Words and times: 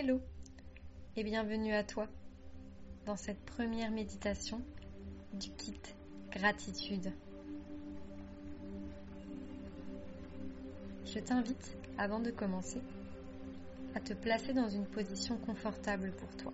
Hello 0.00 0.20
et 1.16 1.24
bienvenue 1.24 1.74
à 1.74 1.82
toi 1.82 2.06
dans 3.04 3.16
cette 3.16 3.44
première 3.44 3.90
méditation 3.90 4.62
du 5.32 5.50
kit 5.50 5.80
gratitude. 6.30 7.12
Je 11.04 11.18
t'invite, 11.18 11.76
avant 11.98 12.20
de 12.20 12.30
commencer, 12.30 12.80
à 13.96 13.98
te 13.98 14.12
placer 14.12 14.52
dans 14.52 14.68
une 14.68 14.86
position 14.86 15.36
confortable 15.36 16.12
pour 16.12 16.36
toi. 16.36 16.52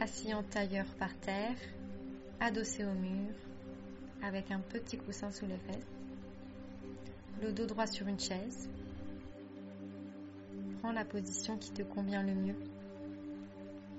Assis 0.00 0.34
en 0.34 0.42
tailleur 0.42 0.86
par 0.98 1.16
terre, 1.20 1.56
adossé 2.40 2.84
au 2.84 2.94
mur, 2.94 3.32
avec 4.24 4.50
un 4.50 4.58
petit 4.58 4.98
coussin 4.98 5.30
sous 5.30 5.46
les 5.46 5.58
fesses, 5.58 5.86
le 7.42 7.52
dos 7.52 7.66
droit 7.66 7.86
sur 7.86 8.08
une 8.08 8.18
chaise. 8.18 8.68
Prends 10.84 10.92
la 10.92 11.06
position 11.06 11.56
qui 11.56 11.70
te 11.70 11.80
convient 11.82 12.22
le 12.22 12.34
mieux 12.34 12.56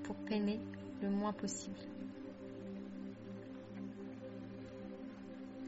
pour 0.04 0.14
peiner 0.14 0.60
le 1.02 1.10
moins 1.10 1.32
possible. 1.32 1.80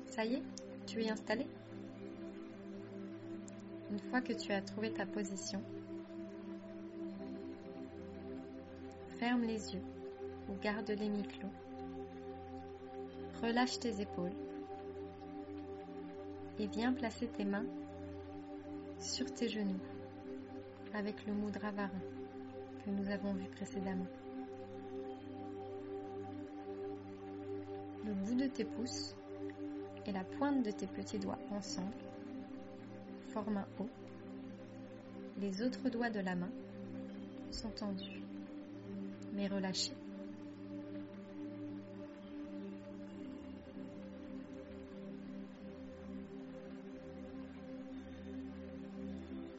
Ça 0.06 0.24
y 0.24 0.34
est, 0.34 0.42
tu 0.86 1.02
es 1.02 1.10
installé? 1.10 1.48
Une 3.90 3.98
fois 3.98 4.20
que 4.20 4.32
tu 4.32 4.52
as 4.52 4.62
trouvé 4.62 4.92
ta 4.92 5.06
position, 5.06 5.60
ferme 9.18 9.42
les 9.42 9.74
yeux 9.74 9.82
ou 10.48 10.54
garde 10.62 10.88
les 10.88 11.08
mi-clos. 11.08 11.50
Relâche 13.42 13.80
tes 13.80 14.00
épaules 14.00 14.36
et 16.60 16.68
viens 16.68 16.92
placer 16.92 17.26
tes 17.26 17.44
mains 17.44 17.66
sur 19.00 19.34
tes 19.34 19.48
genoux 19.48 19.80
avec 20.94 21.26
le 21.26 21.32
moudra 21.32 21.70
varin 21.70 21.90
que 22.84 22.90
nous 22.90 23.10
avons 23.10 23.32
vu 23.34 23.46
précédemment. 23.48 24.06
Le 28.06 28.14
bout 28.14 28.34
de 28.34 28.46
tes 28.46 28.64
pouces 28.64 29.14
et 30.06 30.12
la 30.12 30.24
pointe 30.24 30.64
de 30.64 30.70
tes 30.70 30.86
petits 30.86 31.18
doigts 31.18 31.38
ensemble 31.50 31.92
forment 33.28 33.58
un 33.58 33.66
O. 33.82 33.88
Les 35.40 35.62
autres 35.62 35.90
doigts 35.90 36.10
de 36.10 36.20
la 36.20 36.34
main 36.34 36.50
sont 37.50 37.70
tendus 37.70 38.22
mais 39.34 39.46
relâchés. 39.46 39.92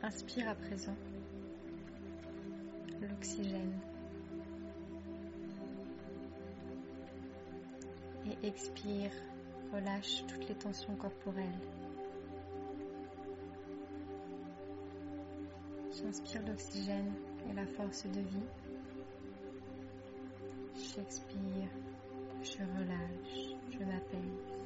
Inspire 0.01 0.49
à 0.49 0.55
présent 0.55 0.95
et 8.25 8.47
expire, 8.47 9.11
relâche 9.73 10.23
toutes 10.27 10.47
les 10.47 10.55
tensions 10.55 10.95
corporelles. 10.95 11.45
J'inspire 15.91 16.41
l'oxygène 16.47 17.13
et 17.49 17.53
la 17.53 17.65
force 17.65 18.05
de 18.05 18.21
vie. 18.21 18.49
J'expire, 20.75 21.69
je 22.41 22.57
relâche, 22.57 23.57
je 23.69 23.79
m'apaise. 23.79 24.59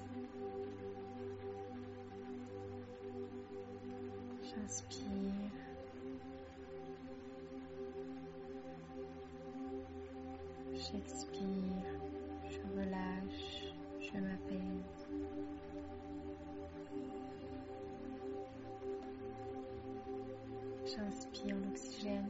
J'inspire. 4.44 5.63
J'expire, 10.94 11.90
je 12.48 12.60
relâche, 12.80 13.74
je 14.00 14.20
m'apaise. 14.20 15.08
J'inspire 20.86 21.56
l'oxygène. 21.66 22.30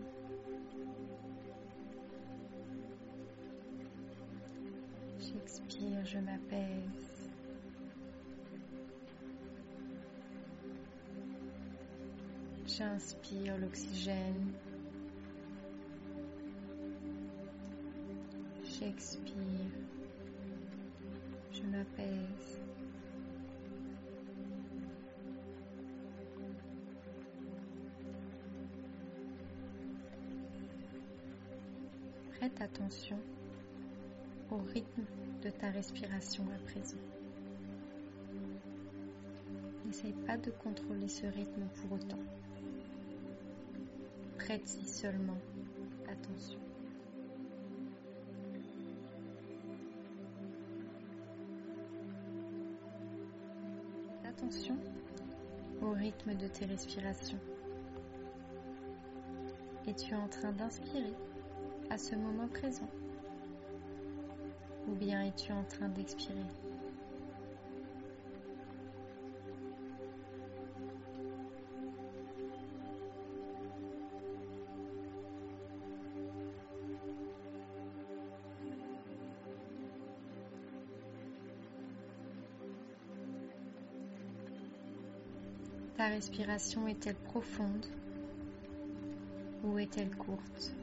J'expire, 5.19 6.05
je 6.05 6.19
m'apaise. 6.19 7.29
J'inspire 12.65 13.57
l'oxygène. 13.57 14.53
J'expire. 18.93 19.33
Je 21.51 21.61
m'apaise. 21.63 22.61
Prête 32.37 32.61
attention 32.61 33.17
au 34.51 34.57
rythme 34.57 35.03
de 35.41 35.49
ta 35.49 35.71
respiration 35.71 36.43
à 36.53 36.59
présent. 36.69 36.97
N'essaye 39.85 40.13
pas 40.27 40.37
de 40.37 40.51
contrôler 40.51 41.07
ce 41.07 41.25
rythme 41.25 41.65
pour 41.81 41.93
autant. 41.93 42.19
Prête-y 44.37 44.87
seulement 44.87 45.37
attention. 46.07 46.59
Au 55.81 55.91
rythme 55.91 56.35
de 56.35 56.47
tes 56.47 56.65
respirations. 56.65 57.39
Et 59.87 59.93
tu 59.93 60.13
es 60.13 60.15
en 60.15 60.27
train 60.27 60.51
d'inspirer 60.51 61.13
à 61.89 61.97
ce 61.97 62.15
moment 62.15 62.47
présent 62.47 62.89
Ou 64.87 64.95
bien 64.95 65.23
es-tu 65.23 65.51
en 65.51 65.63
train 65.63 65.89
d'expirer? 65.89 66.45
Ta 86.03 86.09
respiration 86.09 86.85
est-elle 86.89 87.15
profonde 87.15 87.85
ou 89.63 89.79
est-elle 89.79 90.13
courte? 90.17 90.75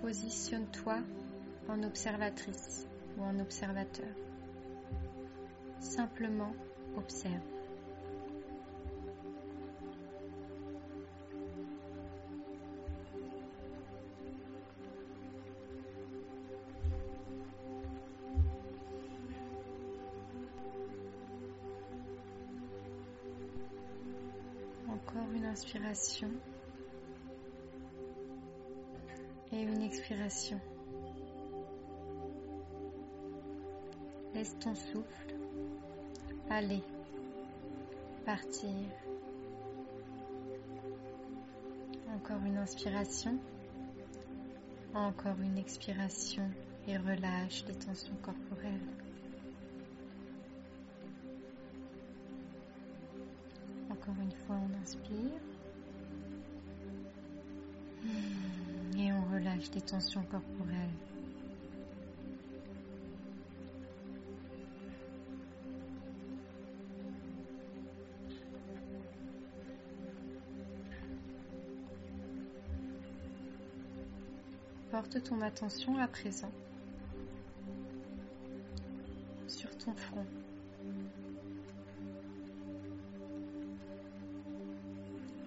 Positionne-toi 0.00 0.98
en 1.68 1.82
observatrice 1.82 2.86
ou 3.18 3.24
en 3.24 3.40
observateur. 3.40 4.14
Simplement 5.80 6.54
observe. 6.96 7.53
Encore 25.14 25.32
une 25.32 25.44
inspiration 25.44 26.28
et 29.52 29.62
une 29.62 29.82
expiration. 29.82 30.60
Laisse 34.34 34.58
ton 34.58 34.74
souffle 34.74 35.36
aller, 36.50 36.82
partir. 38.24 38.70
Encore 42.16 42.44
une 42.44 42.56
inspiration, 42.56 43.38
encore 44.94 45.40
une 45.40 45.58
expiration 45.58 46.50
et 46.88 46.96
relâche 46.96 47.64
les 47.68 47.74
tensions 47.74 48.16
corporelles. 48.20 49.03
Encore 54.06 54.22
une 54.22 54.32
fois, 54.32 54.56
on 54.56 54.82
inspire. 54.82 55.40
Hmm, 58.02 58.98
et 58.98 59.10
on 59.14 59.34
relâche 59.34 59.70
des 59.70 59.80
tensions 59.80 60.22
corporelles. 60.24 60.90
porte 74.90 75.22
ton 75.24 75.40
attention 75.40 75.98
à 75.98 76.06
présent 76.06 76.52
sur 79.48 79.76
ton 79.78 79.92
front. 79.94 80.26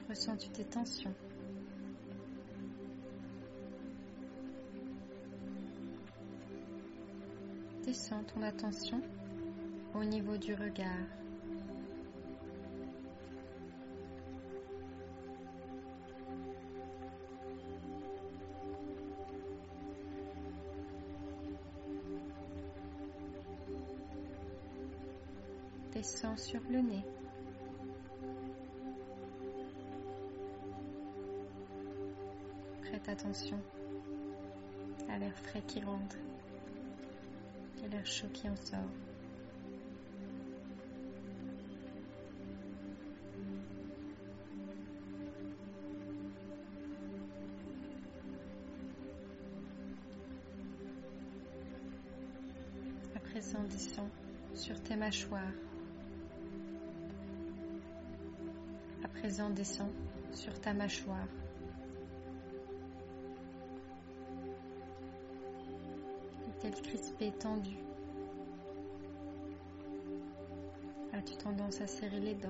Ressens-tu 0.09 0.49
tensions 0.63 1.13
Descends 7.83 8.23
ton 8.23 8.41
attention 8.41 9.01
au 9.95 10.03
niveau 10.05 10.37
du 10.37 10.53
regard. 10.53 10.87
Descends 25.93 26.37
sur 26.37 26.61
le 26.69 26.79
nez. 26.79 27.03
Prête 32.97 33.09
attention 33.09 33.59
à 35.07 35.19
l'air 35.19 35.37
frais 35.37 35.61
qui 35.67 35.79
rentre 35.81 36.15
et 37.83 37.87
l'air 37.89 38.05
chaud 38.07 38.27
qui 38.33 38.49
en 38.49 38.55
sort. 38.55 38.79
À 53.15 53.19
présent, 53.19 53.63
descends 53.69 54.09
sur 54.55 54.81
tes 54.81 54.95
mâchoires. 54.95 55.43
À 59.03 59.07
présent, 59.07 59.51
descends 59.51 59.91
sur 60.33 60.59
ta 60.59 60.73
mâchoire. 60.73 61.27
Est-elle 66.57 66.81
crispée, 66.81 67.31
tendue 67.33 67.77
As-tu 71.13 71.35
tendance 71.35 71.81
à 71.81 71.87
serrer 71.87 72.19
les 72.19 72.33
dents 72.33 72.49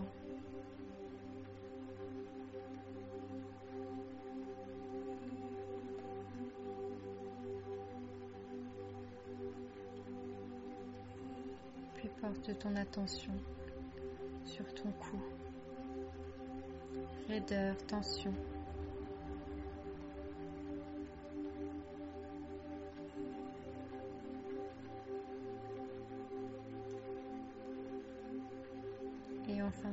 Puis 11.95 12.09
porte 12.21 12.57
ton 12.59 12.77
attention 12.77 13.33
sur 14.45 14.73
ton 14.73 14.89
cou. 14.91 15.17
Raideur, 17.27 17.75
tension. 17.87 18.33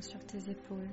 Sur 0.00 0.20
tes 0.26 0.50
épaules. 0.50 0.90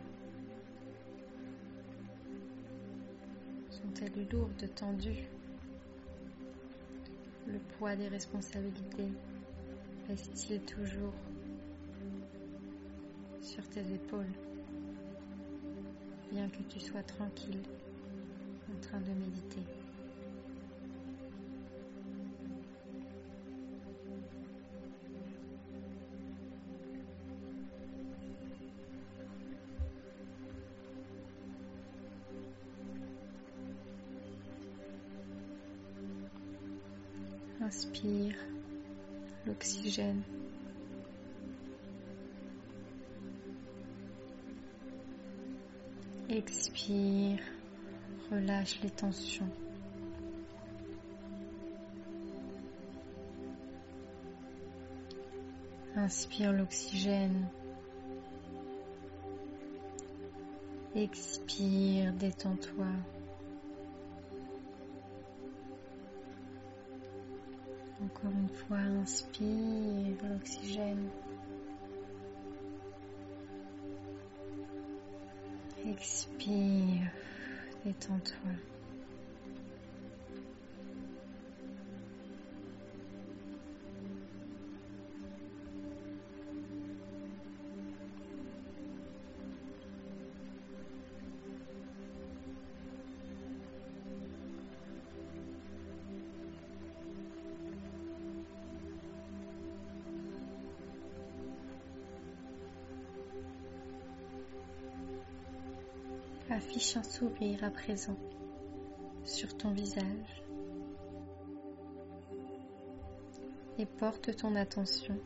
Sont-elles 3.70 4.28
lourdes, 4.32 4.74
tendues? 4.74 5.28
Le 7.48 7.60
poids 7.78 7.96
des 7.96 8.08
responsabilités 8.08 9.10
pèse-t-il 10.08 10.62
toujours 10.62 11.14
sur 13.42 13.68
tes 13.70 13.82
épaules? 13.92 14.32
Bien 16.32 16.48
que 16.48 16.62
tu 16.70 16.80
sois 16.80 17.04
tranquille 17.04 17.62
en 18.74 18.80
train 18.82 19.02
de 19.02 19.12
méditer. 19.12 19.81
L'oxygène. 39.46 40.22
Expire, 46.30 47.40
relâche 48.32 48.80
les 48.82 48.90
tensions. 48.90 49.50
Inspire 55.96 56.54
l'oxygène. 56.54 57.48
Expire, 60.96 62.14
détends-toi. 62.14 62.88
Encore 68.24 68.38
une 68.38 68.50
fois, 68.50 68.78
inspire 69.02 70.16
l'oxygène. 70.30 71.10
Expire, 75.88 77.12
détends-toi. 77.84 78.52
Affiche 106.62 106.96
un 106.96 107.04
sourire 107.04 107.64
à 107.64 107.72
présent 107.72 108.16
sur 109.24 109.58
ton 109.58 109.72
visage 109.72 110.44
et 113.80 113.86
porte 113.88 114.36
ton 114.36 114.56
attention 114.56 115.18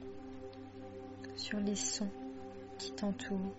sur 1.36 1.60
les 1.60 1.76
sons 1.76 2.10
qui 2.78 2.94
t'entourent. 2.94 3.54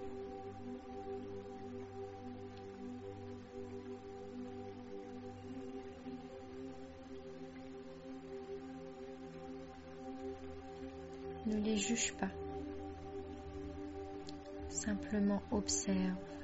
Ne 11.44 11.58
les 11.58 11.76
juge 11.76 12.14
pas, 12.14 12.30
simplement 14.70 15.42
observe. 15.52 16.35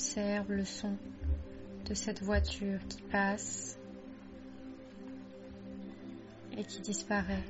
Observe 0.00 0.50
le 0.54 0.64
son 0.64 0.96
de 1.84 1.92
cette 1.92 2.22
voiture 2.22 2.78
qui 2.88 3.02
passe 3.02 3.78
et 6.56 6.64
qui 6.64 6.80
disparaît. 6.80 7.44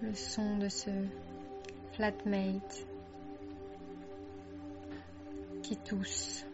Le 0.00 0.14
son 0.14 0.56
de 0.56 0.70
ce 0.70 0.90
flatmate 1.92 2.86
qui 5.62 5.76
tousse. 5.76 6.46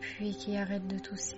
Puis 0.00 0.34
qui 0.34 0.56
arrête 0.56 0.88
de 0.88 0.98
tousser. 0.98 1.36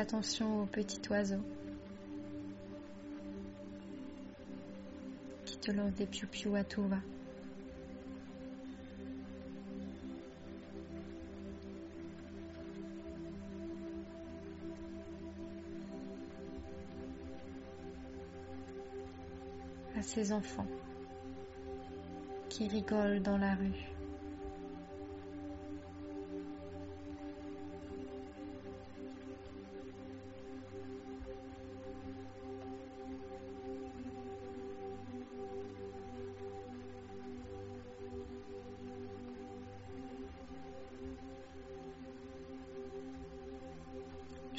Attention 0.00 0.62
au 0.62 0.66
petit 0.66 0.98
oiseau 1.10 1.42
qui 5.44 5.58
te 5.58 5.70
lance 5.70 5.92
des 5.92 6.06
piou-piou 6.06 6.54
à 6.54 6.64
tout 6.64 6.82
va. 6.84 6.96
à 19.98 20.02
ses 20.02 20.32
enfants 20.32 20.66
qui 22.48 22.68
rigolent 22.68 23.20
dans 23.20 23.36
la 23.36 23.54
rue. 23.54 23.89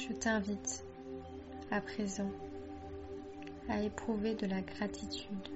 Je 0.08 0.12
t'invite 0.14 0.84
à 1.70 1.80
présent 1.80 2.30
à 3.68 3.80
éprouver 3.80 4.34
de 4.34 4.46
la 4.46 4.60
gratitude 4.60 5.48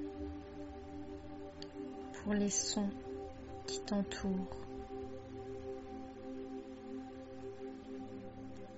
pour 2.12 2.32
les 2.32 2.50
sons 2.50 2.90
qui 3.66 3.80
t'entourent, 3.80 4.66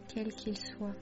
quels 0.09 0.33
qu'ils 0.33 0.59
soient. 0.59 0.97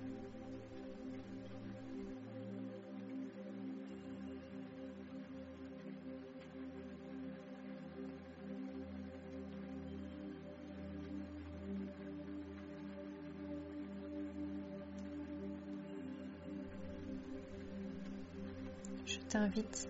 Je 19.16 19.20
t'invite 19.28 19.88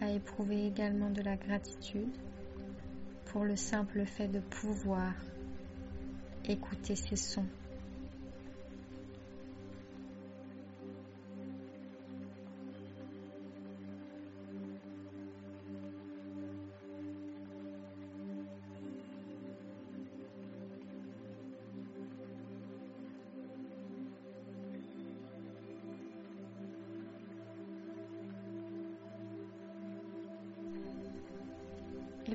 à 0.00 0.10
éprouver 0.10 0.66
également 0.66 1.10
de 1.10 1.22
la 1.22 1.36
gratitude 1.36 2.10
pour 3.26 3.44
le 3.44 3.54
simple 3.54 4.04
fait 4.06 4.26
de 4.26 4.40
pouvoir 4.40 5.12
écouter 6.44 6.96
ces 6.96 7.14
sons. 7.14 7.46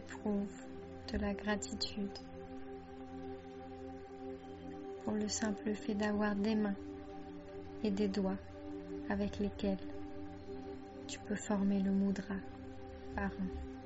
Éprouve 0.08 0.66
de 1.12 1.18
la 1.18 1.34
gratitude 1.34 2.18
pour 5.04 5.14
le 5.14 5.28
simple 5.28 5.74
fait 5.74 5.96
d'avoir 5.96 6.36
des 6.36 6.56
mains 6.56 6.76
et 7.84 7.92
des 7.92 8.08
doigts 8.08 8.38
avec 9.10 9.40
lesquels 9.40 9.78
tu 11.08 11.20
peux 11.20 11.36
former 11.36 11.82
le 11.82 11.92
mudra 11.92 12.36
par 13.16 13.26
un. 13.26 13.77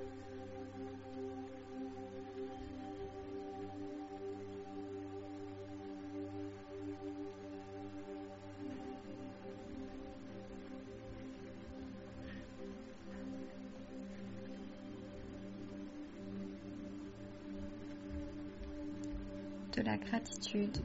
La 19.83 19.97
gratitude 19.97 20.77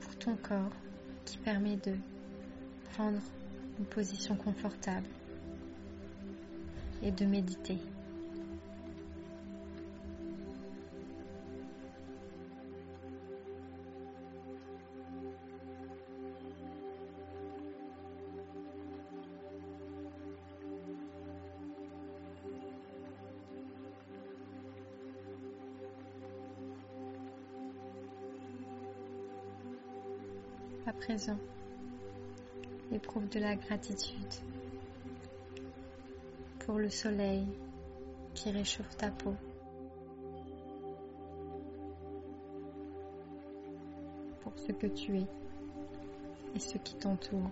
pour 0.00 0.16
ton 0.16 0.36
corps 0.36 0.72
qui 1.24 1.38
permet 1.38 1.76
de 1.76 1.94
prendre 2.92 3.20
une 3.78 3.86
position 3.86 4.36
confortable 4.36 5.06
et 7.02 7.10
de 7.10 7.24
méditer. 7.24 7.78
À 30.86 30.92
présent, 30.92 31.38
éprouve 32.92 33.26
de 33.30 33.40
la 33.40 33.56
gratitude 33.56 34.34
pour 36.58 36.78
le 36.78 36.90
soleil 36.90 37.46
qui 38.34 38.50
réchauffe 38.50 38.94
ta 38.98 39.10
peau. 39.10 39.34
Pour 44.42 44.52
ce 44.58 44.72
que 44.72 44.86
tu 44.88 45.16
es 45.16 45.26
et 46.54 46.58
ce 46.58 46.76
qui 46.76 46.96
t'entoure. 46.96 47.50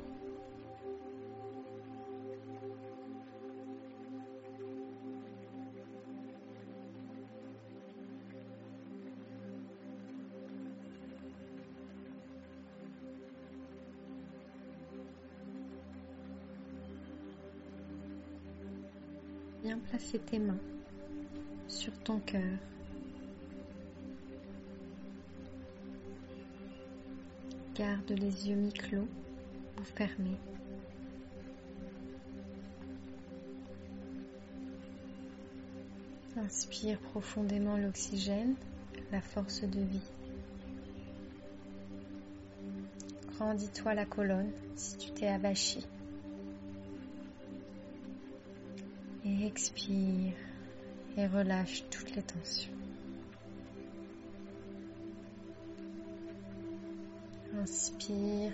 Tes 20.19 20.39
mains 20.39 20.61
sur 21.69 21.93
ton 22.05 22.19
cœur. 22.21 22.59
Garde 27.75 28.11
les 28.11 28.49
yeux 28.49 28.57
mi-clos 28.57 29.09
ou 29.79 29.83
fermés. 29.83 30.39
Inspire 36.37 36.99
profondément 36.99 37.77
l'oxygène, 37.77 38.55
la 39.11 39.21
force 39.21 39.63
de 39.63 39.81
vie. 39.81 40.11
Grandis-toi 43.35 43.95
la 43.95 44.05
colonne 44.05 44.53
si 44.77 44.97
tu 44.99 45.11
t'es 45.13 45.29
avachi. 45.29 45.87
Expire 49.45 50.35
et 51.17 51.27
relâche 51.27 51.85
toutes 51.91 52.15
les 52.15 52.23
tensions. 52.23 52.73
Inspire 57.61 58.53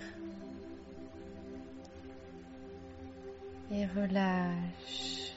et 3.71 3.85
relâche. 3.85 5.33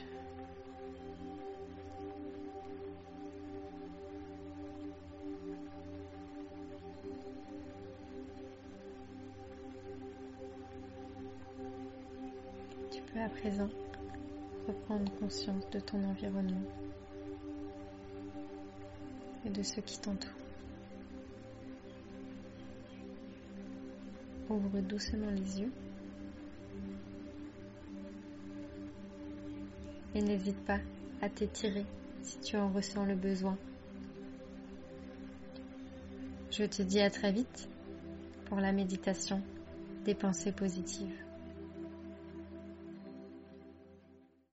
Tu 12.91 13.01
peux 13.01 13.19
à 13.19 13.29
présent 13.29 13.69
conscience 15.19 15.69
de 15.71 15.79
ton 15.79 16.03
environnement 16.03 16.61
et 19.45 19.49
de 19.49 19.63
ce 19.63 19.79
qui 19.81 19.99
t'entoure. 19.99 20.31
Ouvre 24.49 24.79
doucement 24.81 25.29
les 25.31 25.61
yeux 25.61 25.71
et 30.15 30.21
n'hésite 30.21 30.63
pas 30.65 30.79
à 31.21 31.29
t'étirer 31.29 31.85
si 32.21 32.39
tu 32.39 32.57
en 32.57 32.69
ressens 32.69 33.05
le 33.05 33.15
besoin. 33.15 33.57
Je 36.51 36.65
te 36.65 36.83
dis 36.83 36.99
à 36.99 37.09
très 37.09 37.31
vite 37.31 37.67
pour 38.45 38.59
la 38.59 38.71
méditation 38.71 39.41
des 40.05 40.13
pensées 40.13 40.51
positives. 40.51 41.23